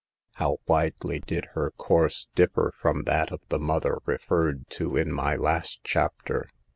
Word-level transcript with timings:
How 0.37 0.57
widely 0.65 1.19
did 1.19 1.49
her 1.53 1.69
course 1.77 2.27
differ 2.33 2.73
from 2.81 3.03
that 3.03 3.31
of 3.31 3.41
the 3.49 3.59
mother 3.59 3.99
referred 4.07 4.67
to 4.71 4.97
in 4.97 5.11
my 5.13 5.35
last 5.35 5.81
chapter 5.83 6.49